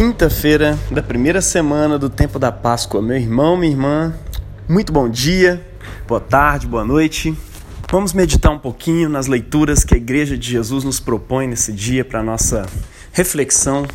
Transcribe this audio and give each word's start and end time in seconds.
quinta-feira 0.00 0.78
da 0.90 1.02
primeira 1.02 1.42
semana 1.42 1.98
do 1.98 2.08
tempo 2.08 2.38
da 2.38 2.50
Páscoa. 2.50 3.02
Meu 3.02 3.18
irmão, 3.18 3.54
minha 3.54 3.70
irmã, 3.70 4.14
muito 4.66 4.94
bom 4.94 5.06
dia, 5.06 5.62
boa 6.08 6.18
tarde, 6.18 6.66
boa 6.66 6.82
noite. 6.82 7.36
Vamos 7.90 8.14
meditar 8.14 8.50
um 8.50 8.58
pouquinho 8.58 9.10
nas 9.10 9.26
leituras 9.26 9.84
que 9.84 9.92
a 9.92 9.98
Igreja 9.98 10.38
de 10.38 10.52
Jesus 10.52 10.84
nos 10.84 10.98
propõe 10.98 11.46
nesse 11.46 11.70
dia 11.70 12.02
para 12.02 12.22
nossa 12.22 12.64
reflexão 13.12 13.86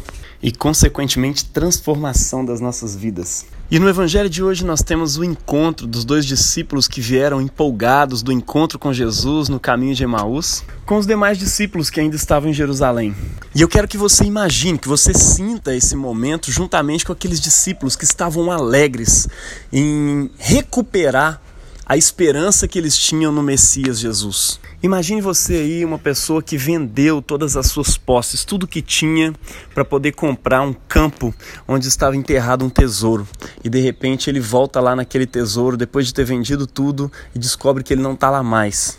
e, 0.41 0.51
consequentemente, 0.51 1.45
transformação 1.45 2.43
das 2.45 2.59
nossas 2.59 2.95
vidas. 2.95 3.45
E 3.69 3.79
no 3.79 3.89
Evangelho 3.89 4.29
de 4.29 4.43
hoje 4.43 4.63
nós 4.63 4.83
temos 4.83 5.17
o 5.17 5.23
encontro 5.23 5.87
dos 5.87 6.05
dois 6.05 6.23
discípulos 6.23 6.87
que 6.87 7.01
vieram 7.01 7.41
empolgados 7.41 8.21
do 8.21 8.31
encontro 8.31 8.77
com 8.77 8.93
Jesus 8.93 9.49
no 9.49 9.59
caminho 9.59 9.95
de 9.95 10.03
Emaús, 10.03 10.63
com 10.85 10.97
os 10.97 11.07
demais 11.07 11.39
discípulos 11.39 11.89
que 11.89 11.99
ainda 11.99 12.15
estavam 12.15 12.51
em 12.51 12.53
Jerusalém. 12.53 13.15
E 13.55 13.61
eu 13.61 13.67
quero 13.67 13.87
que 13.87 13.97
você 13.97 14.23
imagine, 14.23 14.77
que 14.77 14.87
você 14.87 15.15
sinta 15.15 15.75
esse 15.75 15.95
momento 15.95 16.51
juntamente 16.51 17.03
com 17.03 17.11
aqueles 17.11 17.39
discípulos 17.39 17.95
que 17.95 18.03
estavam 18.03 18.51
alegres 18.51 19.27
em 19.73 20.29
recuperar 20.37 21.41
a 21.87 21.97
esperança 21.97 22.67
que 22.67 22.77
eles 22.77 22.95
tinham 22.95 23.31
no 23.31 23.41
Messias 23.41 23.99
Jesus. 23.99 24.59
Imagine 24.85 25.19
você 25.19 25.55
aí 25.55 25.83
uma 25.83 25.97
pessoa 25.97 26.43
que 26.43 26.59
vendeu 26.59 27.19
todas 27.19 27.57
as 27.57 27.65
suas 27.65 27.97
posses, 27.97 28.45
tudo 28.45 28.67
que 28.67 28.83
tinha 28.83 29.33
para 29.73 29.83
poder 29.83 30.11
comprar 30.11 30.61
um 30.61 30.73
campo 30.87 31.33
onde 31.67 31.87
estava 31.87 32.15
enterrado 32.15 32.63
um 32.63 32.69
tesouro. 32.69 33.27
E 33.63 33.69
de 33.69 33.79
repente 33.79 34.29
ele 34.29 34.39
volta 34.39 34.79
lá 34.79 34.95
naquele 34.95 35.25
tesouro 35.25 35.75
depois 35.75 36.05
de 36.05 36.13
ter 36.13 36.23
vendido 36.23 36.67
tudo 36.67 37.11
e 37.33 37.39
descobre 37.39 37.83
que 37.83 37.95
ele 37.95 38.03
não 38.03 38.13
está 38.13 38.29
lá 38.29 38.43
mais. 38.43 38.95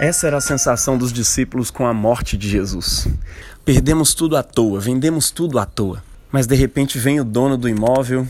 Essa 0.00 0.28
era 0.28 0.36
a 0.36 0.40
sensação 0.40 0.96
dos 0.96 1.12
discípulos 1.12 1.68
com 1.68 1.84
a 1.84 1.92
morte 1.92 2.36
de 2.36 2.48
Jesus. 2.48 3.08
Perdemos 3.64 4.14
tudo 4.14 4.36
à 4.36 4.42
toa, 4.44 4.78
vendemos 4.78 5.32
tudo 5.32 5.58
à 5.58 5.66
toa. 5.66 6.00
Mas 6.30 6.46
de 6.46 6.54
repente 6.54 6.96
vem 6.96 7.18
o 7.18 7.24
dono 7.24 7.56
do 7.56 7.68
imóvel 7.68 8.24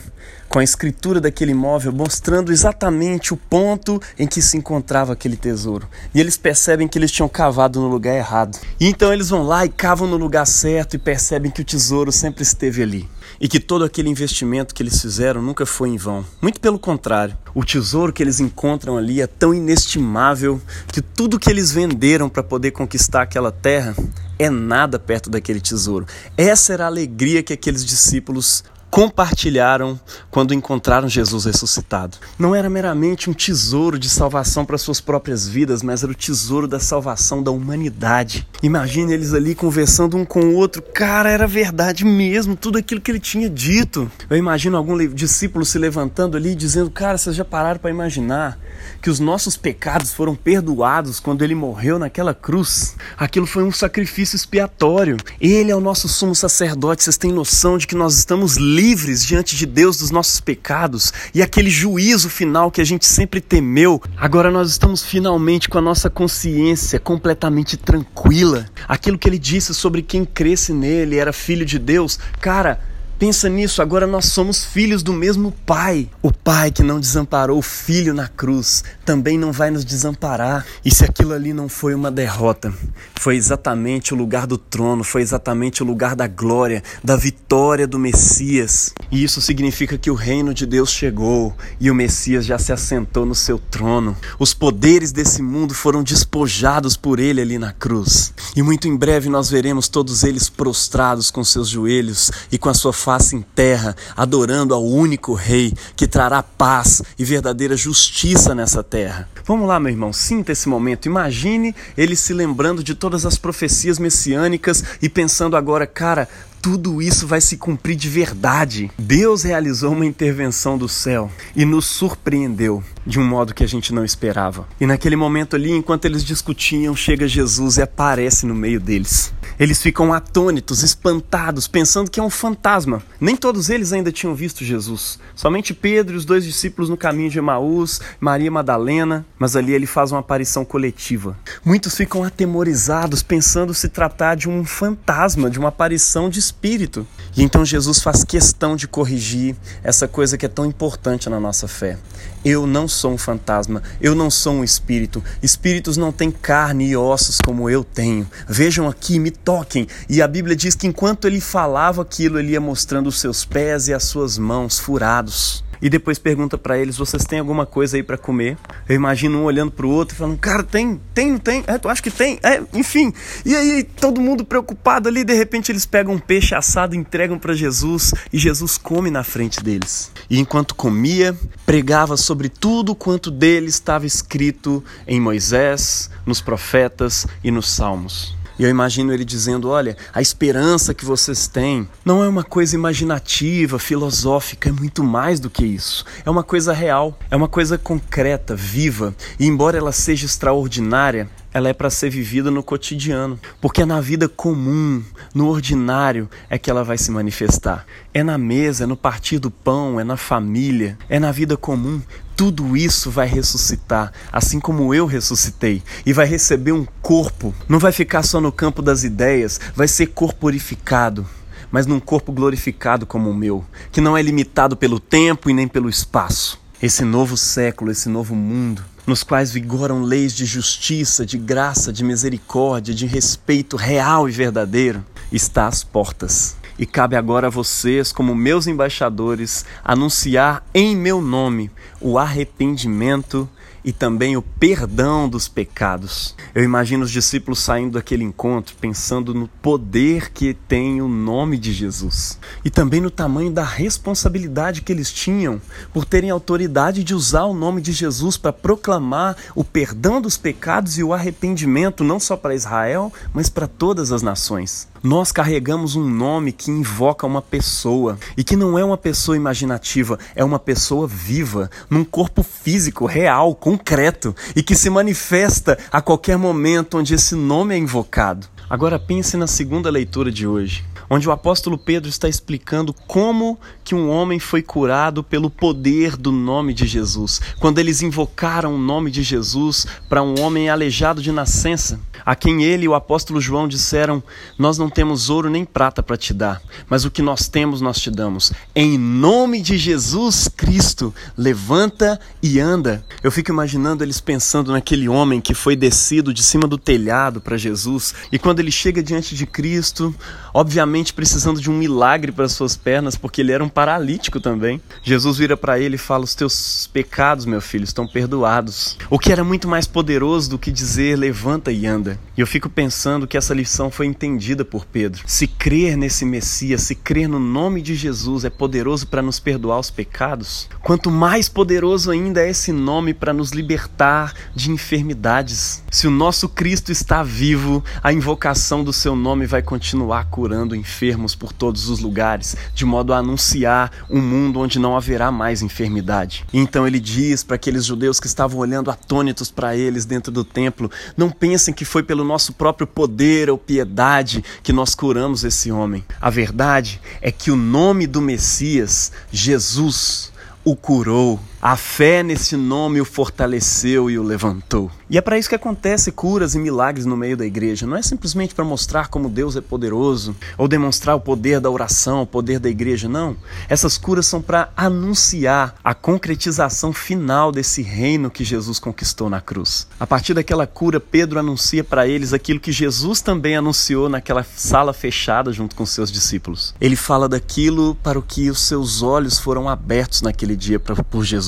com 0.47 0.59
a 0.59 0.63
escritura 0.63 1.19
daquele 1.19 1.51
imóvel 1.51 1.91
mostrando 1.91 2.51
exatamente 2.51 3.33
o 3.33 3.37
ponto 3.37 4.01
em 4.17 4.25
que 4.25 4.41
se 4.41 4.57
encontrava 4.57 5.13
aquele 5.13 5.35
tesouro. 5.35 5.87
E 6.13 6.19
eles 6.19 6.37
percebem 6.37 6.87
que 6.87 6.97
eles 6.97 7.11
tinham 7.11 7.27
cavado 7.27 7.79
no 7.81 7.87
lugar 7.87 8.15
errado. 8.15 8.57
E 8.79 8.87
então 8.87 9.11
eles 9.11 9.29
vão 9.29 9.43
lá 9.43 9.65
e 9.65 9.69
cavam 9.69 10.07
no 10.07 10.17
lugar 10.17 10.45
certo 10.47 10.95
e 10.95 10.99
percebem 10.99 11.51
que 11.51 11.61
o 11.61 11.65
tesouro 11.65 12.11
sempre 12.11 12.43
esteve 12.43 12.81
ali. 12.81 13.09
E 13.39 13.49
que 13.49 13.59
todo 13.59 13.83
aquele 13.83 14.09
investimento 14.09 14.73
que 14.73 14.81
eles 14.81 15.01
fizeram 15.01 15.41
nunca 15.41 15.65
foi 15.65 15.89
em 15.89 15.97
vão. 15.97 16.25
Muito 16.41 16.59
pelo 16.61 16.79
contrário, 16.79 17.37
o 17.53 17.65
tesouro 17.65 18.13
que 18.13 18.23
eles 18.23 18.39
encontram 18.39 18.97
ali 18.97 19.21
é 19.21 19.27
tão 19.27 19.53
inestimável 19.53 20.61
que 20.87 21.01
tudo 21.01 21.39
que 21.39 21.49
eles 21.49 21.71
venderam 21.71 22.29
para 22.29 22.43
poder 22.43 22.71
conquistar 22.71 23.23
aquela 23.23 23.51
terra 23.51 23.93
é 24.37 24.49
nada 24.49 24.99
perto 24.99 25.29
daquele 25.29 25.59
tesouro. 25.59 26.05
Essa 26.37 26.73
era 26.73 26.85
a 26.85 26.87
alegria 26.87 27.43
que 27.43 27.53
aqueles 27.53 27.85
discípulos 27.85 28.63
compartilharam 28.95 29.99
quando 30.31 30.53
encontraram 30.53 31.09
Jesus 31.09 31.43
ressuscitado. 31.43 32.15
Não 32.39 32.55
era 32.55 32.69
meramente 32.69 33.29
um 33.29 33.33
tesouro 33.33 33.99
de 33.99 34.09
salvação 34.09 34.63
para 34.63 34.77
suas 34.77 35.01
próprias 35.01 35.45
vidas, 35.45 35.83
mas 35.83 36.01
era 36.01 36.13
o 36.13 36.15
tesouro 36.15 36.65
da 36.65 36.79
salvação 36.79 37.43
da 37.43 37.51
humanidade. 37.51 38.47
Imagine 38.63 39.11
eles 39.11 39.33
ali 39.33 39.53
conversando 39.53 40.15
um 40.15 40.23
com 40.23 40.39
o 40.39 40.55
outro. 40.55 40.81
Cara, 40.81 41.29
era 41.29 41.45
verdade 41.45 42.05
mesmo, 42.05 42.55
tudo 42.55 42.77
aquilo 42.77 43.01
que 43.01 43.11
ele 43.11 43.19
tinha 43.19 43.49
dito. 43.49 44.09
Eu 44.29 44.37
imagino 44.37 44.77
algum 44.77 44.97
discípulo 45.13 45.65
se 45.65 45.77
levantando 45.77 46.37
ali 46.37 46.55
dizendo: 46.55 46.89
Cara, 46.89 47.17
vocês 47.17 47.35
já 47.35 47.43
pararam 47.43 47.81
para 47.81 47.91
imaginar 47.91 48.57
que 49.01 49.09
os 49.09 49.19
nossos 49.19 49.57
pecados 49.57 50.13
foram 50.13 50.35
perdoados 50.35 51.19
quando 51.19 51.43
ele 51.43 51.53
morreu 51.53 51.99
naquela 51.99 52.33
cruz? 52.33 52.95
Aquilo 53.17 53.45
foi 53.45 53.63
um 53.63 53.73
sacrifício 53.73 54.37
expiatório. 54.37 55.17
Ele 55.41 55.69
é 55.69 55.75
o 55.75 55.81
nosso 55.81 56.07
sumo 56.07 56.33
sacerdote. 56.33 57.03
Vocês 57.03 57.17
têm 57.17 57.33
noção 57.33 57.77
de 57.77 57.85
que 57.85 57.95
nós 57.95 58.17
estamos 58.17 58.55
livres 58.55 58.84
livres 58.85 59.25
diante 59.25 59.55
de 59.55 59.65
Deus 59.65 59.97
dos 59.97 60.11
nossos 60.11 60.39
pecados 60.39 61.11
e 61.33 61.41
aquele 61.41 61.71
juízo 61.71 62.29
final 62.29 62.69
que 62.69 62.79
a 62.79 62.83
gente 62.83 63.03
sempre 63.03 63.41
temeu, 63.41 63.99
agora 64.15 64.51
nós 64.51 64.69
estamos 64.69 65.03
finalmente 65.03 65.67
com 65.67 65.79
a 65.79 65.81
nossa 65.81 66.07
consciência 66.07 66.99
completamente 66.99 67.77
tranquila. 67.77 68.67
Aquilo 68.87 69.17
que 69.17 69.27
ele 69.27 69.39
disse 69.39 69.73
sobre 69.73 70.03
quem 70.03 70.23
cresce 70.23 70.71
nele 70.71 71.17
era 71.17 71.33
filho 71.33 71.65
de 71.65 71.79
Deus, 71.79 72.19
cara 72.39 72.79
Pensa 73.17 73.47
nisso, 73.47 73.81
agora 73.81 74.05
nós 74.05 74.25
somos 74.25 74.65
filhos 74.65 75.01
do 75.01 75.13
mesmo 75.13 75.53
Pai. 75.65 76.09
O 76.21 76.33
Pai 76.33 76.69
que 76.69 76.83
não 76.83 76.99
desamparou 76.99 77.57
o 77.57 77.61
Filho 77.61 78.13
na 78.13 78.27
cruz 78.27 78.83
também 79.05 79.37
não 79.37 79.53
vai 79.53 79.71
nos 79.71 79.85
desamparar. 79.85 80.65
E 80.83 80.93
se 80.93 81.05
aquilo 81.05 81.31
ali 81.31 81.53
não 81.53 81.69
foi 81.69 81.95
uma 81.95 82.11
derrota, 82.11 82.73
foi 83.15 83.37
exatamente 83.37 84.13
o 84.13 84.17
lugar 84.17 84.45
do 84.45 84.57
trono, 84.57 85.01
foi 85.01 85.21
exatamente 85.21 85.81
o 85.81 85.85
lugar 85.85 86.13
da 86.13 86.27
glória, 86.27 86.83
da 87.01 87.15
vitória 87.15 87.87
do 87.87 87.97
Messias. 87.97 88.93
E 89.09 89.23
isso 89.23 89.41
significa 89.41 89.97
que 89.97 90.11
o 90.11 90.15
reino 90.15 90.53
de 90.53 90.65
Deus 90.65 90.91
chegou 90.91 91.55
e 91.79 91.89
o 91.89 91.95
Messias 91.95 92.45
já 92.45 92.59
se 92.59 92.73
assentou 92.73 93.25
no 93.25 93.33
seu 93.33 93.57
trono. 93.57 94.17
Os 94.37 94.53
poderes 94.53 95.13
desse 95.13 95.41
mundo 95.41 95.73
foram 95.73 96.03
despojados 96.03 96.97
por 96.97 97.21
ele 97.21 97.39
ali 97.39 97.57
na 97.57 97.71
cruz. 97.71 98.33
E 98.57 98.61
muito 98.61 98.89
em 98.89 98.97
breve 98.97 99.29
nós 99.29 99.49
veremos 99.49 99.87
todos 99.87 100.23
eles 100.23 100.49
prostrados 100.49 101.31
com 101.31 101.45
seus 101.45 101.69
joelhos 101.69 102.29
e 102.51 102.57
com 102.57 102.67
a 102.67 102.73
sua 102.73 102.91
face 103.05 103.35
em 103.35 103.41
terra, 103.41 103.95
adorando 104.17 104.73
ao 104.73 104.83
único 104.83 105.35
Rei 105.35 105.71
que 105.95 106.07
trará 106.07 106.41
paz 106.41 107.03
e 107.19 107.23
verdadeira 107.23 107.77
justiça 107.77 108.55
nessa 108.55 108.81
terra. 108.81 109.29
Vamos 109.45 109.67
lá, 109.67 109.79
meu 109.79 109.91
irmão, 109.91 110.11
sinta 110.11 110.51
esse 110.51 110.67
momento. 110.67 111.05
Imagine 111.05 111.75
ele 111.95 112.15
se 112.15 112.33
lembrando 112.33 112.83
de 112.83 112.95
todas 112.95 113.23
as 113.23 113.37
profecias 113.37 113.99
messiânicas 113.99 114.83
e 115.03 115.07
pensando 115.07 115.55
agora, 115.55 115.85
cara, 115.85 116.27
tudo 116.65 116.99
isso 116.99 117.27
vai 117.27 117.39
se 117.39 117.57
cumprir 117.57 117.95
de 117.95 118.09
verdade. 118.09 118.89
Deus 118.97 119.43
realizou 119.43 119.91
uma 119.91 120.03
intervenção 120.03 120.79
do 120.79 120.89
céu 120.89 121.31
e 121.55 121.63
nos 121.63 121.85
surpreendeu 121.85 122.83
de 123.05 123.19
um 123.19 123.23
modo 123.23 123.53
que 123.53 123.63
a 123.63 123.67
gente 123.67 123.93
não 123.93 124.03
esperava. 124.03 124.67
E 124.81 124.87
naquele 124.87 125.15
momento 125.15 125.55
ali, 125.55 125.69
enquanto 125.69 126.05
eles 126.05 126.23
discutiam, 126.23 126.95
chega 126.95 127.27
Jesus 127.27 127.77
e 127.77 127.83
aparece 127.83 128.47
no 128.47 128.55
meio 128.55 128.79
deles. 128.79 129.31
Eles 129.59 129.81
ficam 129.81 130.13
atônitos, 130.13 130.83
espantados, 130.83 131.67
pensando 131.67 132.11
que 132.11 132.19
é 132.19 132.23
um 132.23 132.29
fantasma. 132.29 133.01
Nem 133.19 133.35
todos 133.35 133.69
eles 133.69 133.93
ainda 133.93 134.11
tinham 134.11 134.35
visto 134.35 134.63
Jesus. 134.63 135.19
Somente 135.35 135.73
Pedro 135.73 136.15
e 136.15 136.17
os 136.17 136.25
dois 136.25 136.43
discípulos 136.43 136.89
no 136.89 136.97
caminho 136.97 137.29
de 137.29 137.37
Emaús, 137.37 138.01
Maria 138.19 138.51
Madalena, 138.51 139.25
mas 139.39 139.55
ali 139.55 139.73
ele 139.73 139.85
faz 139.85 140.11
uma 140.11 140.19
aparição 140.19 140.65
coletiva. 140.65 141.37
Muitos 141.63 141.95
ficam 141.95 142.23
atemorizados, 142.23 143.23
pensando 143.23 143.73
se 143.73 143.89
tratar 143.89 144.35
de 144.35 144.49
um 144.49 144.65
fantasma, 144.65 145.49
de 145.49 145.59
uma 145.59 145.69
aparição 145.69 146.29
de 146.29 146.39
espírito. 146.39 147.07
E 147.35 147.43
então 147.43 147.65
Jesus 147.65 148.01
faz 148.01 148.23
questão 148.23 148.75
de 148.75 148.87
corrigir 148.87 149.55
essa 149.83 150.07
coisa 150.07 150.37
que 150.37 150.45
é 150.45 150.49
tão 150.49 150.65
importante 150.65 151.29
na 151.29 151.39
nossa 151.39 151.67
fé. 151.67 151.97
Eu 152.43 152.67
não 152.67 152.87
sou 152.87 153.11
um 153.13 153.17
fantasma, 153.17 153.81
eu 153.99 154.13
não 154.13 154.29
sou 154.29 154.53
um 154.53 154.63
espírito. 154.63 155.23
Espíritos 155.41 155.97
não 155.97 156.11
têm 156.11 156.29
carne 156.29 156.87
e 156.87 156.95
ossos 156.95 157.39
como 157.43 157.69
eu 157.69 157.83
tenho. 157.83 158.27
Vejam 158.47 158.87
aqui, 158.87 159.17
me 159.19 159.31
toquem. 159.35 159.87
E 160.09 160.21
a 160.21 160.27
Bíblia 160.27 160.55
diz 160.55 160.75
que 160.75 160.87
enquanto 160.87 161.25
ele 161.25 161.41
falava 161.41 162.01
aquilo, 162.01 162.39
ele 162.39 162.53
ia 162.53 162.61
mostrando 162.61 163.07
os 163.07 163.19
seus 163.19 163.45
pés 163.45 163.87
e 163.87 163.93
as 163.93 164.03
suas 164.03 164.37
mãos 164.37 164.79
furados 164.79 165.65
e 165.81 165.89
depois 165.89 166.17
pergunta 166.17 166.57
para 166.57 166.77
eles: 166.77 166.97
vocês 166.97 167.23
têm 167.25 167.39
alguma 167.39 167.65
coisa 167.65 167.97
aí 167.97 168.03
para 168.03 168.17
comer? 168.17 168.57
Eu 168.87 168.95
imagino 168.95 169.39
um 169.39 169.43
olhando 169.43 169.71
para 169.71 169.85
o 169.85 169.89
outro 169.89 170.15
e 170.15 170.17
falando: 170.17 170.37
cara, 170.37 170.63
tem, 170.63 170.99
tem, 171.13 171.33
não 171.33 171.37
tem? 171.37 171.63
É, 171.67 171.77
tu 171.77 171.89
acha 171.89 172.01
que 172.01 172.11
tem? 172.11 172.39
É, 172.43 172.61
enfim. 172.73 173.13
E 173.45 173.55
aí 173.55 173.83
todo 173.83 174.21
mundo 174.21 174.45
preocupado 174.45 175.07
ali, 175.07 175.23
de 175.23 175.33
repente 175.33 175.71
eles 175.71 175.85
pegam 175.85 176.15
um 176.15 176.19
peixe 176.19 176.55
assado, 176.55 176.95
entregam 176.95 177.37
para 177.37 177.53
Jesus 177.53 178.13
e 178.31 178.37
Jesus 178.37 178.77
come 178.77 179.11
na 179.11 179.23
frente 179.23 179.63
deles. 179.63 180.11
E 180.29 180.39
enquanto 180.39 180.75
comia, 180.75 181.37
pregava 181.65 182.17
sobre 182.17 182.49
tudo 182.49 182.95
quanto 182.95 183.29
dele 183.29 183.67
estava 183.67 184.05
escrito 184.05 184.83
em 185.07 185.19
Moisés, 185.19 186.09
nos 186.25 186.41
profetas 186.41 187.27
e 187.43 187.51
nos 187.51 187.69
salmos. 187.69 188.35
E 188.57 188.63
eu 188.63 188.69
imagino 188.69 189.13
ele 189.13 189.25
dizendo: 189.25 189.69
Olha, 189.69 189.97
a 190.13 190.21
esperança 190.21 190.93
que 190.93 191.05
vocês 191.05 191.47
têm 191.47 191.87
não 192.03 192.23
é 192.23 192.27
uma 192.27 192.43
coisa 192.43 192.75
imaginativa, 192.75 193.77
filosófica, 193.77 194.69
é 194.69 194.71
muito 194.71 195.03
mais 195.03 195.39
do 195.39 195.49
que 195.49 195.65
isso. 195.65 196.05
É 196.25 196.29
uma 196.29 196.43
coisa 196.43 196.73
real, 196.73 197.17
é 197.29 197.35
uma 197.35 197.47
coisa 197.47 197.77
concreta, 197.77 198.55
viva. 198.55 199.13
E 199.39 199.45
embora 199.45 199.77
ela 199.77 199.91
seja 199.91 200.25
extraordinária, 200.25 201.29
ela 201.55 201.69
é 201.69 201.73
para 201.73 201.89
ser 201.89 202.09
vivida 202.09 202.51
no 202.51 202.61
cotidiano, 202.61 203.39
porque 203.61 203.81
é 203.81 203.85
na 203.85 204.01
vida 204.01 204.27
comum, 204.27 205.01
no 205.33 205.47
ordinário, 205.47 206.29
é 206.49 206.57
que 206.57 206.69
ela 206.69 206.83
vai 206.83 206.97
se 206.97 207.09
manifestar. 207.09 207.85
É 208.13 208.21
na 208.21 208.37
mesa, 208.37 208.83
é 208.83 208.87
no 208.87 208.97
partir 208.97 209.39
do 209.39 209.49
pão, 209.49 209.97
é 209.97 210.03
na 210.03 210.17
família, 210.17 210.97
é 211.07 211.17
na 211.17 211.31
vida 211.31 211.55
comum. 211.55 212.01
Tudo 212.35 212.75
isso 212.75 213.09
vai 213.09 213.27
ressuscitar, 213.27 214.11
assim 214.31 214.59
como 214.59 214.93
eu 214.93 215.05
ressuscitei, 215.05 215.81
e 216.05 216.11
vai 216.11 216.25
receber 216.25 216.73
um 216.73 216.85
corpo. 217.01 217.53
Não 217.67 217.79
vai 217.79 217.91
ficar 217.91 218.23
só 218.23 218.41
no 218.41 218.51
campo 218.51 218.81
das 218.81 219.03
ideias, 219.03 219.59
vai 219.75 219.87
ser 219.87 220.07
corporificado 220.07 221.25
mas 221.71 221.85
num 221.85 221.99
corpo 221.99 222.31
glorificado 222.31 223.05
como 223.05 223.29
o 223.29 223.33
meu, 223.33 223.65
que 223.91 223.99
não 223.99 224.15
é 224.15 224.21
limitado 224.21 224.77
pelo 224.77 224.97
tempo 224.97 225.49
e 225.49 225.53
nem 225.53 225.67
pelo 225.67 225.89
espaço. 225.89 226.57
Esse 226.81 227.03
novo 227.03 227.35
século, 227.35 227.91
esse 227.91 228.07
novo 228.07 228.33
mundo, 228.33 228.81
nos 229.05 229.23
quais 229.23 229.51
vigoram 229.51 230.01
leis 230.01 230.33
de 230.33 230.45
justiça, 230.45 231.25
de 231.25 231.37
graça, 231.37 231.91
de 231.91 232.03
misericórdia, 232.03 232.93
de 232.93 233.05
respeito 233.05 233.75
real 233.75 234.29
e 234.29 234.31
verdadeiro, 234.31 235.03
está 235.31 235.67
às 235.67 235.83
portas. 235.83 236.55
E 236.77 236.85
cabe 236.85 237.15
agora 237.15 237.47
a 237.47 237.49
vocês, 237.49 238.11
como 238.11 238.35
meus 238.35 238.67
embaixadores, 238.67 239.65
anunciar 239.83 240.65
em 240.73 240.95
meu 240.95 241.21
nome 241.21 241.71
o 242.05 242.19
arrependimento 242.19 243.49
e 243.83 243.91
também 243.91 244.37
o 244.37 244.41
perdão 244.41 245.27
dos 245.27 245.47
pecados. 245.47 246.35
Eu 246.53 246.63
imagino 246.63 247.03
os 247.03 247.09
discípulos 247.09 247.59
saindo 247.59 247.93
daquele 247.93 248.23
encontro 248.23 248.75
pensando 248.79 249.33
no 249.33 249.47
poder 249.47 250.31
que 250.31 250.53
tem 250.53 251.01
o 251.01 251.07
nome 251.07 251.57
de 251.57 251.73
Jesus 251.73 252.39
e 252.63 252.69
também 252.69 253.01
no 253.01 253.09
tamanho 253.09 253.51
da 253.51 253.63
responsabilidade 253.63 254.81
que 254.81 254.91
eles 254.91 255.11
tinham 255.11 255.59
por 255.91 256.05
terem 256.05 256.29
autoridade 256.29 257.03
de 257.03 257.15
usar 257.15 257.45
o 257.45 257.53
nome 257.53 257.81
de 257.81 257.91
Jesus 257.91 258.37
para 258.37 258.53
proclamar 258.53 259.35
o 259.55 259.63
perdão 259.63 260.21
dos 260.21 260.37
pecados 260.37 260.99
e 260.99 261.03
o 261.03 261.13
arrependimento 261.13 262.03
não 262.03 262.19
só 262.19 262.37
para 262.37 262.55
Israel, 262.55 263.11
mas 263.33 263.49
para 263.49 263.67
todas 263.67 264.11
as 264.11 264.21
nações. 264.21 264.87
Nós 265.03 265.31
carregamos 265.31 265.95
um 265.95 266.09
nome 266.09 266.51
que 266.51 266.71
invoca 266.71 267.27
uma 267.27 267.41
pessoa 267.41 268.17
e 268.35 268.43
que 268.43 268.55
não 268.55 268.79
é 268.79 268.83
uma 268.83 268.97
pessoa 268.97 269.37
imaginativa, 269.37 270.17
é 270.35 270.43
uma 270.43 270.57
pessoa 270.57 271.07
viva, 271.07 271.69
num 271.95 272.03
corpo 272.03 272.43
físico, 272.43 273.05
real, 273.05 273.55
concreto 273.55 274.35
e 274.53 274.61
que 274.61 274.75
se 274.75 274.89
manifesta 274.89 275.77
a 275.89 276.01
qualquer 276.01 276.37
momento 276.37 276.97
onde 276.97 277.13
esse 277.13 277.35
nome 277.35 277.73
é 277.73 277.77
invocado. 277.77 278.47
Agora 278.69 278.99
pense 278.99 279.37
na 279.37 279.47
segunda 279.47 279.89
leitura 279.89 280.29
de 280.29 280.45
hoje 280.45 280.83
onde 281.09 281.27
o 281.27 281.31
apóstolo 281.31 281.77
Pedro 281.77 282.09
está 282.09 282.27
explicando 282.27 282.93
como 283.07 283.59
que 283.83 283.93
um 283.93 284.09
homem 284.09 284.39
foi 284.39 284.61
curado 284.61 285.23
pelo 285.23 285.49
poder 285.49 286.15
do 286.15 286.31
nome 286.31 286.73
de 286.73 286.85
Jesus. 286.85 287.39
Quando 287.59 287.79
eles 287.79 288.01
invocaram 288.01 288.75
o 288.75 288.79
nome 288.79 289.11
de 289.11 289.23
Jesus 289.23 289.85
para 290.09 290.23
um 290.23 290.39
homem 290.39 290.69
aleijado 290.69 291.21
de 291.21 291.31
nascença, 291.31 291.99
a 292.25 292.35
quem 292.35 292.63
ele 292.63 292.85
e 292.85 292.87
o 292.87 292.93
apóstolo 292.93 293.41
João 293.41 293.67
disseram: 293.67 294.21
Nós 294.57 294.77
não 294.77 294.89
temos 294.89 295.29
ouro 295.29 295.49
nem 295.49 295.65
prata 295.65 296.03
para 296.03 296.17
te 296.17 296.33
dar, 296.33 296.61
mas 296.89 297.05
o 297.05 297.11
que 297.11 297.21
nós 297.21 297.47
temos 297.47 297.81
nós 297.81 297.99
te 297.99 298.11
damos. 298.11 298.51
Em 298.75 298.97
nome 298.97 299.61
de 299.61 299.77
Jesus 299.77 300.47
Cristo, 300.47 301.13
levanta 301.37 302.19
e 302.41 302.59
anda. 302.59 303.03
Eu 303.23 303.31
fico 303.31 303.51
imaginando 303.51 304.03
eles 304.03 304.21
pensando 304.21 304.71
naquele 304.71 305.09
homem 305.09 305.41
que 305.41 305.53
foi 305.53 305.75
descido 305.75 306.33
de 306.33 306.43
cima 306.43 306.67
do 306.67 306.77
telhado 306.77 307.41
para 307.41 307.57
Jesus 307.57 308.13
e 308.31 308.37
quando 308.37 308.59
ele 308.59 308.71
chega 308.71 309.01
diante 309.01 309.35
de 309.35 309.45
Cristo, 309.45 310.13
obviamente 310.53 311.13
precisando 311.13 311.59
de 311.59 311.69
um 311.69 311.77
milagre 311.77 312.31
para 312.31 312.49
suas 312.49 312.75
pernas, 312.75 313.15
porque 313.15 313.41
ele 313.41 313.51
era 313.51 313.63
um 313.63 313.69
paralítico 313.69 314.39
também. 314.39 314.81
Jesus 315.01 315.37
vira 315.37 315.55
para 315.57 315.79
ele 315.79 315.95
e 315.95 315.99
fala: 315.99 316.23
Os 316.23 316.35
teus 316.35 316.89
pecados, 316.91 317.45
meu 317.45 317.61
filho, 317.61 317.83
estão 317.83 318.07
perdoados. 318.07 318.97
O 319.09 319.17
que 319.17 319.31
era 319.31 319.43
muito 319.43 319.67
mais 319.67 319.87
poderoso 319.87 320.49
do 320.49 320.59
que 320.59 320.71
dizer 320.71 321.17
levanta 321.17 321.71
e 321.71 321.85
anda. 321.85 322.04
E 322.37 322.41
eu 322.41 322.47
fico 322.47 322.69
pensando 322.69 323.27
que 323.27 323.37
essa 323.37 323.53
lição 323.53 323.89
foi 323.89 324.05
entendida 324.05 324.65
por 324.65 324.85
Pedro. 324.85 325.23
Se 325.25 325.47
crer 325.47 325.95
nesse 325.95 326.25
Messias, 326.25 326.81
se 326.81 326.95
crer 326.95 327.27
no 327.27 327.39
nome 327.39 327.81
de 327.81 327.95
Jesus 327.95 328.43
é 328.45 328.49
poderoso 328.49 329.07
para 329.07 329.21
nos 329.21 329.39
perdoar 329.39 329.79
os 329.79 329.89
pecados, 329.89 330.69
quanto 330.81 331.09
mais 331.09 331.47
poderoso 331.47 332.11
ainda 332.11 332.41
é 332.41 332.49
esse 332.49 332.71
nome 332.71 333.13
para 333.13 333.33
nos 333.33 333.51
libertar 333.51 334.33
de 334.53 334.71
enfermidades. 334.71 335.83
Se 335.89 336.07
o 336.07 336.11
nosso 336.11 336.49
Cristo 336.49 336.91
está 336.91 337.23
vivo, 337.23 337.83
a 338.03 338.11
invocação 338.11 338.83
do 338.83 338.91
seu 338.91 339.15
nome 339.15 339.45
vai 339.45 339.61
continuar 339.61 340.25
curando 340.25 340.75
enfermos 340.75 341.35
por 341.35 341.53
todos 341.53 341.89
os 341.89 341.99
lugares, 341.99 342.55
de 342.73 342.85
modo 342.85 343.13
a 343.13 343.17
anunciar 343.17 343.91
um 344.09 344.21
mundo 344.21 344.59
onde 344.59 344.79
não 344.79 344.95
haverá 344.95 345.31
mais 345.31 345.61
enfermidade. 345.61 346.45
Então 346.53 346.85
ele 346.85 346.99
diz 346.99 347.43
para 347.43 347.55
aqueles 347.55 347.85
judeus 347.85 348.19
que 348.19 348.27
estavam 348.27 348.59
olhando 348.59 348.91
atônitos 348.91 349.49
para 349.49 349.75
eles 349.75 350.05
dentro 350.05 350.31
do 350.31 350.43
templo: 350.43 350.91
não 351.15 351.29
pensem 351.29 351.73
que 351.73 351.85
foi 351.95 352.03
pelo 352.03 352.25
nosso 352.25 352.51
próprio 352.51 352.85
poder 352.85 353.49
ou 353.49 353.57
piedade 353.57 354.43
que 354.61 354.73
nós 354.73 354.93
curamos 354.93 355.45
esse 355.45 355.71
homem. 355.71 356.03
A 356.19 356.29
verdade 356.29 356.99
é 357.21 357.31
que 357.31 357.49
o 357.49 357.55
nome 357.55 358.05
do 358.05 358.19
Messias, 358.19 359.13
Jesus, 359.31 360.29
o 360.65 360.75
curou. 360.75 361.39
A 361.67 361.75
fé 361.75 362.21
nesse 362.21 362.55
nome 362.55 363.01
o 363.01 363.05
fortaleceu 363.05 364.07
e 364.07 364.19
o 364.19 364.23
levantou. 364.23 364.91
E 365.09 365.17
é 365.17 365.21
para 365.21 365.37
isso 365.37 365.49
que 365.49 365.55
acontece 365.55 366.11
curas 366.11 366.53
e 366.53 366.59
milagres 366.59 367.07
no 367.07 367.17
meio 367.17 367.35
da 367.35 367.45
igreja. 367.45 367.87
Não 367.87 367.97
é 367.97 368.03
simplesmente 368.03 368.53
para 368.53 368.63
mostrar 368.63 369.07
como 369.07 369.29
Deus 369.29 369.55
é 369.55 369.61
poderoso 369.61 370.35
ou 370.59 370.67
demonstrar 370.67 371.15
o 371.15 371.19
poder 371.19 371.59
da 371.59 371.69
oração, 371.69 372.21
o 372.21 372.27
poder 372.27 372.59
da 372.59 372.69
igreja, 372.69 373.09
não. 373.09 373.35
Essas 373.67 373.97
curas 373.97 374.27
são 374.27 374.43
para 374.43 374.69
anunciar 374.77 375.75
a 375.83 375.95
concretização 375.95 376.93
final 376.93 377.51
desse 377.51 377.81
reino 377.81 378.29
que 378.29 378.43
Jesus 378.43 378.77
conquistou 378.77 379.27
na 379.27 379.41
cruz. 379.41 379.87
A 379.99 380.05
partir 380.05 380.35
daquela 380.35 380.67
cura, 380.67 380.99
Pedro 380.99 381.39
anuncia 381.39 381.83
para 381.83 382.07
eles 382.07 382.31
aquilo 382.31 382.59
que 382.59 382.71
Jesus 382.71 383.21
também 383.21 383.55
anunciou 383.55 384.07
naquela 384.07 384.43
sala 384.43 384.93
fechada 384.93 385.51
junto 385.51 385.75
com 385.75 385.85
seus 385.85 386.11
discípulos. 386.11 386.75
Ele 386.79 386.95
fala 386.95 387.27
daquilo 387.27 387.95
para 388.03 388.19
o 388.19 388.23
que 388.23 388.51
os 388.51 388.61
seus 388.61 389.01
olhos 389.01 389.39
foram 389.39 389.67
abertos 389.67 390.21
naquele 390.21 390.55
dia 390.55 390.79
por 390.79 390.95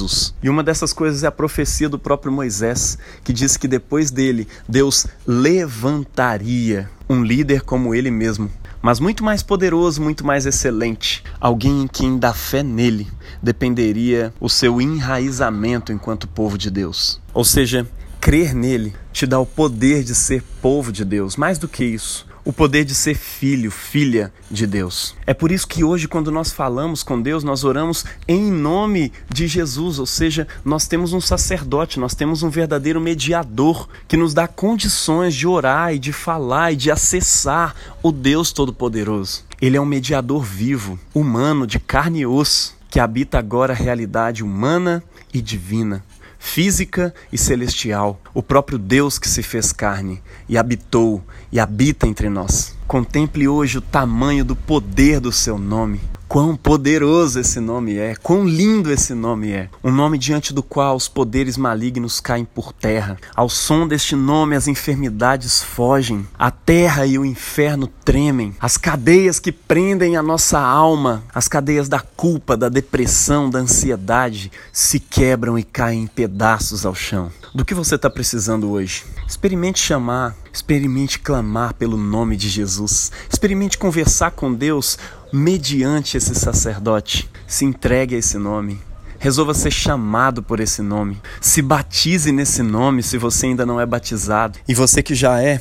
Jesus. 0.08 0.34
E 0.42 0.50
uma 0.50 0.64
dessas 0.64 0.94
coisas 0.94 1.24
é 1.24 1.28
a 1.28 1.32
profecia 1.32 1.90
do 1.90 2.00
próprio 2.00 2.32
Moisés, 2.32 2.98
que 3.24 3.34
diz 3.34 3.58
que 3.58 3.68
depois 3.68 4.10
dele, 4.10 4.48
Deus 4.68 5.06
levantaria 5.26 6.90
um 7.10 7.24
líder 7.24 7.62
como 7.62 7.94
ele 7.94 8.10
mesmo, 8.10 8.50
mas 8.82 9.00
muito 9.00 9.24
mais 9.24 9.44
poderoso, 9.44 10.02
muito 10.02 10.26
mais 10.26 10.46
excelente, 10.46 11.24
alguém 11.40 11.84
em 11.84 11.88
quem 11.88 12.18
da 12.18 12.34
fé 12.34 12.64
nele 12.64 13.08
dependeria 13.42 14.34
o 14.40 14.50
seu 14.50 14.82
enraizamento 14.82 15.92
enquanto 15.92 16.28
povo 16.28 16.58
de 16.58 16.70
Deus. 16.70 17.20
Ou 17.34 17.44
seja, 17.44 17.88
crer 18.20 18.54
nele 18.54 18.94
te 19.12 19.26
dá 19.26 19.40
o 19.40 19.46
poder 19.46 20.04
de 20.04 20.14
ser 20.14 20.44
povo 20.62 20.92
de 20.92 21.04
Deus. 21.04 21.36
Mais 21.36 21.58
do 21.58 21.68
que 21.68 21.84
isso, 21.84 22.27
o 22.48 22.54
poder 22.54 22.86
de 22.86 22.96
ser 22.96 23.14
filho, 23.14 23.70
filha 23.70 24.32
de 24.50 24.66
Deus. 24.66 25.14
É 25.26 25.34
por 25.34 25.52
isso 25.52 25.68
que 25.68 25.84
hoje, 25.84 26.08
quando 26.08 26.32
nós 26.32 26.50
falamos 26.50 27.04
com 27.04 27.22
Deus, 27.22 27.44
nós 27.44 27.66
oramos 27.66 28.06
em 28.26 28.50
nome 28.50 29.12
de 29.28 29.48
Jesus, 29.48 30.00
ou 30.00 30.06
seja, 30.06 30.48
nós 30.64 30.88
temos 30.88 31.12
um 31.12 31.20
sacerdote, 31.20 32.00
nós 32.00 32.16
temos 32.16 32.44
um 32.44 32.50
verdadeiro 32.50 33.02
mediador 33.02 33.90
que 34.08 34.16
nos 34.16 34.34
dá 34.34 34.48
condições 34.48 35.36
de 35.36 35.46
orar 35.46 35.94
e 35.94 36.00
de 36.00 36.14
falar 36.14 36.72
e 36.72 36.78
de 36.78 36.90
acessar 36.90 37.76
o 38.02 38.14
Deus 38.14 38.54
Todo-Poderoso. 38.54 39.44
Ele 39.62 39.76
é 39.76 39.82
um 39.82 39.86
mediador 39.86 40.42
vivo, 40.42 40.98
humano, 41.14 41.68
de 41.68 41.80
carne 41.80 42.22
e 42.22 42.26
osso, 42.26 42.78
que 42.90 43.02
habita 43.02 43.38
agora 43.38 43.74
a 43.74 43.76
realidade 43.76 44.42
humana 44.42 45.04
e 45.34 45.42
divina 45.42 46.02
física 46.48 47.14
e 47.32 47.38
celestial, 47.38 48.20
o 48.34 48.42
próprio 48.42 48.80
Deus 48.80 49.20
que 49.20 49.28
se 49.28 49.44
fez 49.44 49.74
carne 49.74 50.24
e 50.48 50.58
habitou 50.58 51.22
e 51.52 51.60
habita 51.60 52.08
entre 52.08 52.30
nós. 52.30 52.76
Contemple 52.88 53.48
hoje 53.48 53.78
o 53.78 53.82
tamanho 53.82 54.46
do 54.46 54.56
poder 54.56 55.20
do 55.20 55.32
seu 55.32 55.58
nome. 55.58 56.00
Quão 56.28 56.58
poderoso 56.58 57.40
esse 57.40 57.60
nome 57.60 57.98
é, 57.98 58.14
quão 58.16 58.46
lindo 58.46 58.92
esse 58.92 59.14
nome 59.14 59.52
é. 59.52 59.70
Um 59.82 59.92
nome 59.92 60.18
diante 60.18 60.54
do 60.54 60.62
qual 60.62 60.96
os 60.96 61.08
poderes 61.08 61.56
malignos 61.56 62.20
caem 62.20 62.44
por 62.44 62.74
terra. 62.74 63.18
Ao 63.34 63.48
som 63.48 63.88
deste 63.88 64.14
nome, 64.14 64.56
as 64.56 64.68
enfermidades 64.68 65.64
fogem, 65.64 66.28
a 66.38 66.52
terra 66.52 67.06
e 67.06 67.18
o 67.18 67.26
inferno 67.26 67.88
tremem. 68.04 68.54
As 68.60 68.76
cadeias 68.76 69.40
que 69.40 69.54
prendem 69.54 70.18
a 70.18 70.22
nossa 70.22 70.60
alma, 70.60 71.24
as 71.34 71.48
cadeias 71.48 71.88
da 71.88 72.02
culpa, 72.02 72.58
da 72.58 72.68
depressão, 72.68 73.50
da 73.50 73.60
ansiedade, 73.60 74.52
se 74.74 75.00
quebram 75.00 75.58
e 75.58 75.64
caem 75.64 76.04
em 76.04 76.08
pedaços 76.08 76.86
ao 76.86 76.94
chão. 76.94 77.32
Do 77.58 77.66
que 77.66 77.74
você 77.74 77.96
está 77.96 78.08
precisando 78.08 78.70
hoje? 78.70 79.04
Experimente 79.28 79.80
chamar, 79.80 80.38
experimente 80.54 81.18
clamar 81.18 81.74
pelo 81.74 81.98
nome 81.98 82.38
de 82.38 82.48
Jesus, 82.48 83.12
experimente 83.28 83.80
conversar 83.80 84.30
com 84.30 84.54
Deus 84.54 85.00
mediante 85.34 86.18
esse 86.18 86.36
sacerdote. 86.36 87.28
Se 87.48 87.66
entregue 87.66 88.14
a 88.14 88.20
esse 88.20 88.38
nome. 88.38 88.80
Resolva 89.18 89.56
ser 89.56 89.72
chamado 89.72 90.44
por 90.44 90.60
esse 90.60 90.84
nome. 90.84 91.20
Se 91.42 91.64
batize 91.64 92.32
nesse 92.32 92.62
nome 92.62 93.02
se 93.02 93.18
você 93.18 93.48
ainda 93.48 93.66
não 93.66 93.82
é 93.82 93.88
batizado. 93.88 94.60
E 94.68 94.76
você 94.76 95.02
que 95.02 95.16
já 95.16 95.42
é, 95.42 95.60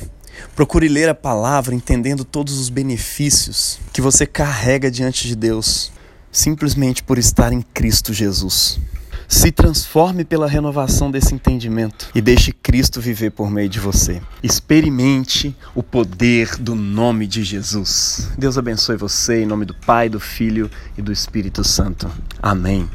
procure 0.55 0.87
ler 0.87 1.09
a 1.09 1.15
palavra 1.15 1.73
entendendo 1.73 2.23
todos 2.23 2.59
os 2.59 2.69
benefícios 2.69 3.79
que 3.91 4.01
você 4.01 4.27
carrega 4.27 4.91
diante 4.91 5.27
de 5.27 5.35
Deus, 5.35 5.91
simplesmente 6.31 7.01
por 7.01 7.17
estar 7.17 7.51
em 7.51 7.63
Cristo 7.63 8.13
Jesus. 8.13 8.79
Se 9.27 9.51
transforme 9.51 10.23
pela 10.23 10.47
renovação 10.47 11.11
desse 11.11 11.33
entendimento 11.33 12.09
e 12.15 12.21
deixe 12.21 12.51
Cristo 12.51 13.01
viver 13.01 13.31
por 13.31 13.51
meio 13.51 13.67
de 13.67 13.79
você. 13.79 14.21
Experimente 14.41 15.55
o 15.75 15.83
poder 15.83 16.55
do 16.57 16.75
nome 16.75 17.27
de 17.27 17.43
Jesus. 17.43 18.29
Deus 18.37 18.57
abençoe 18.57 18.95
você 18.95 19.43
em 19.43 19.45
nome 19.45 19.65
do 19.65 19.73
Pai, 19.73 20.07
do 20.07 20.19
Filho 20.19 20.71
e 20.97 21.01
do 21.01 21.11
Espírito 21.11 21.63
Santo. 21.63 22.09
Amém. 22.41 22.89